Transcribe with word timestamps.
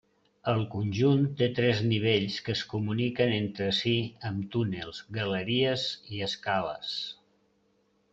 El 0.51 0.61
conjunt 0.75 1.25
té 1.41 1.49
tres 1.57 1.81
nivells 1.89 2.37
que 2.47 2.55
es 2.57 2.63
comuniquen 2.71 3.33
entre 3.35 3.67
si 3.81 3.93
amb 4.31 4.47
túnels, 4.57 5.03
galeries 5.19 5.85
i 6.17 6.23
escales. 6.29 6.97